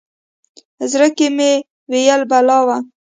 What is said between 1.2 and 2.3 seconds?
مې ویل